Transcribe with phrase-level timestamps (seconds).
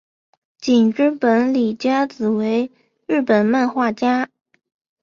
[0.65, 2.71] 井之本理佳子为
[3.05, 4.31] 日本漫画家。